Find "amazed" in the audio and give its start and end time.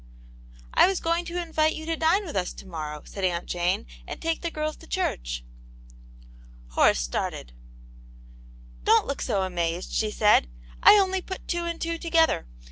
9.43-9.93